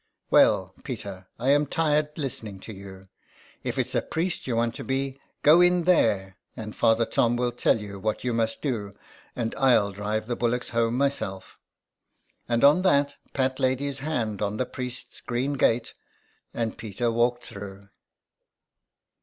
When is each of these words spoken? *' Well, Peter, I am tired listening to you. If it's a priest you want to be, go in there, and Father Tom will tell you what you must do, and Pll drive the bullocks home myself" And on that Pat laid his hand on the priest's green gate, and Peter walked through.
*' 0.19 0.21
Well, 0.31 0.73
Peter, 0.83 1.27
I 1.37 1.49
am 1.51 1.67
tired 1.67 2.17
listening 2.17 2.59
to 2.61 2.73
you. 2.73 3.07
If 3.63 3.77
it's 3.77 3.93
a 3.93 4.01
priest 4.01 4.47
you 4.47 4.55
want 4.55 4.73
to 4.73 4.83
be, 4.83 5.21
go 5.43 5.61
in 5.61 5.83
there, 5.83 6.37
and 6.57 6.75
Father 6.75 7.05
Tom 7.05 7.35
will 7.35 7.51
tell 7.51 7.79
you 7.79 7.99
what 7.99 8.23
you 8.23 8.33
must 8.33 8.63
do, 8.63 8.93
and 9.35 9.51
Pll 9.53 9.93
drive 9.93 10.25
the 10.25 10.35
bullocks 10.35 10.69
home 10.69 10.97
myself" 10.97 11.59
And 12.49 12.63
on 12.63 12.81
that 12.81 13.17
Pat 13.33 13.59
laid 13.59 13.79
his 13.79 13.99
hand 13.99 14.41
on 14.41 14.57
the 14.57 14.65
priest's 14.65 15.21
green 15.21 15.53
gate, 15.53 15.93
and 16.51 16.79
Peter 16.79 17.11
walked 17.11 17.45
through. 17.45 17.87